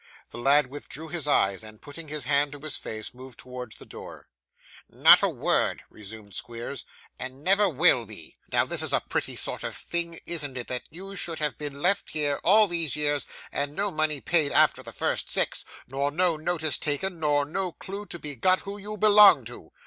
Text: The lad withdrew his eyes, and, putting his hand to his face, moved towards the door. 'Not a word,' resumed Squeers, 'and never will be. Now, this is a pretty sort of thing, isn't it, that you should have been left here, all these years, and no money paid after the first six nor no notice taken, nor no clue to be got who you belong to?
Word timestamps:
The 0.31 0.39
lad 0.39 0.65
withdrew 0.65 1.09
his 1.09 1.27
eyes, 1.27 1.63
and, 1.63 1.79
putting 1.79 2.07
his 2.07 2.23
hand 2.23 2.53
to 2.53 2.59
his 2.59 2.75
face, 2.75 3.13
moved 3.13 3.37
towards 3.37 3.75
the 3.75 3.85
door. 3.85 4.29
'Not 4.89 5.21
a 5.21 5.29
word,' 5.29 5.83
resumed 5.91 6.33
Squeers, 6.33 6.85
'and 7.19 7.43
never 7.43 7.69
will 7.69 8.07
be. 8.07 8.35
Now, 8.51 8.65
this 8.65 8.81
is 8.81 8.93
a 8.93 8.99
pretty 9.01 9.35
sort 9.35 9.63
of 9.63 9.75
thing, 9.77 10.19
isn't 10.25 10.57
it, 10.57 10.65
that 10.69 10.81
you 10.89 11.15
should 11.15 11.37
have 11.37 11.55
been 11.59 11.83
left 11.83 12.09
here, 12.09 12.39
all 12.43 12.65
these 12.67 12.95
years, 12.95 13.27
and 13.51 13.75
no 13.75 13.91
money 13.91 14.19
paid 14.21 14.51
after 14.51 14.81
the 14.81 14.91
first 14.91 15.29
six 15.29 15.63
nor 15.85 16.09
no 16.09 16.35
notice 16.35 16.79
taken, 16.79 17.19
nor 17.19 17.45
no 17.45 17.71
clue 17.71 18.07
to 18.07 18.17
be 18.17 18.35
got 18.35 18.61
who 18.61 18.79
you 18.79 18.97
belong 18.97 19.45
to? 19.45 19.71